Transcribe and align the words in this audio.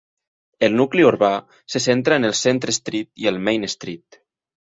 El 0.67 0.77
nucli 0.77 1.03
urbà 1.09 1.29
se 1.73 1.81
centra 1.85 2.17
en 2.21 2.25
el 2.31 2.35
Centre 2.41 2.75
Street 2.79 3.25
i 3.25 3.31
el 3.33 3.39
Main 3.49 3.67
Street. 3.75 4.19